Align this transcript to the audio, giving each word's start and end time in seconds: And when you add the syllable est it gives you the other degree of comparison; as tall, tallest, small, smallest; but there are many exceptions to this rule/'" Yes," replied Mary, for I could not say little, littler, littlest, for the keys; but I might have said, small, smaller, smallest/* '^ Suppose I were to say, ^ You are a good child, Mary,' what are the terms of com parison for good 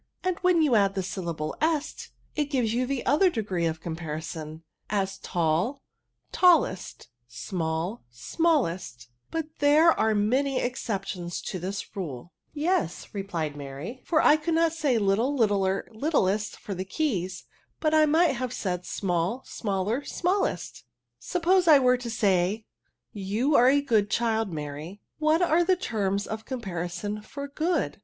And 0.23 0.39
when 0.39 0.63
you 0.63 0.73
add 0.73 0.95
the 0.95 1.03
syllable 1.03 1.55
est 1.61 2.09
it 2.35 2.45
gives 2.45 2.73
you 2.73 2.87
the 2.87 3.05
other 3.05 3.29
degree 3.29 3.67
of 3.67 3.79
comparison; 3.81 4.63
as 4.89 5.19
tall, 5.19 5.79
tallest, 6.31 7.07
small, 7.27 8.01
smallest; 8.09 9.09
but 9.29 9.59
there 9.59 9.91
are 9.91 10.15
many 10.15 10.59
exceptions 10.59 11.39
to 11.43 11.59
this 11.59 11.83
rule/'" 11.95 12.31
Yes," 12.51 13.13
replied 13.13 13.55
Mary, 13.55 14.01
for 14.03 14.23
I 14.23 14.37
could 14.37 14.55
not 14.55 14.73
say 14.73 14.97
little, 14.97 15.35
littler, 15.35 15.87
littlest, 15.91 16.57
for 16.57 16.73
the 16.73 16.83
keys; 16.83 17.43
but 17.79 17.93
I 17.93 18.07
might 18.07 18.33
have 18.37 18.53
said, 18.53 18.87
small, 18.87 19.43
smaller, 19.45 20.03
smallest/* 20.03 20.73
'^ 20.77 20.83
Suppose 21.19 21.67
I 21.67 21.77
were 21.77 21.97
to 21.97 22.09
say, 22.09 22.65
^ 22.65 23.09
You 23.13 23.55
are 23.55 23.69
a 23.69 23.83
good 23.83 24.09
child, 24.09 24.51
Mary,' 24.51 24.99
what 25.19 25.43
are 25.43 25.63
the 25.63 25.75
terms 25.75 26.25
of 26.25 26.43
com 26.43 26.59
parison 26.61 27.23
for 27.23 27.47
good 27.47 27.99